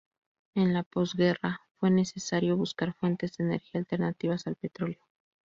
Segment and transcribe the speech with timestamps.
[0.55, 4.99] En la posguerra fue necesario buscar fuentes de energía alternativas al petroleo.